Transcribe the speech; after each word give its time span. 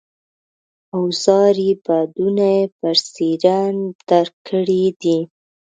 اوزاري 0.97 1.69
بعدونه 1.85 2.45
یې 2.55 2.63
برسېرن 2.79 3.75
درک 4.09 4.35
کړي 4.49 4.83
دي. 5.01 5.19